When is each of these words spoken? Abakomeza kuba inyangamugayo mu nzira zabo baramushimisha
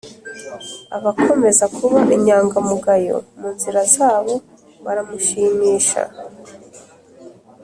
Abakomeza 0.97 1.65
kuba 1.77 1.99
inyangamugayo 2.15 3.17
mu 3.39 3.47
nzira 3.55 3.81
zabo 3.95 4.33
baramushimisha 4.83 6.01